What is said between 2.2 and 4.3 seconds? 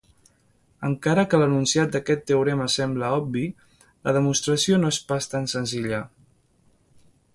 teorema sembla obvi, la